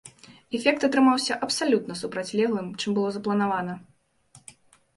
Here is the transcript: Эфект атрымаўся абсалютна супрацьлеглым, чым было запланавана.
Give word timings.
Эфект 0.59 0.85
атрымаўся 0.87 1.37
абсалютна 1.49 1.99
супрацьлеглым, 2.01 2.73
чым 2.81 2.91
было 2.99 3.07
запланавана. 3.21 3.79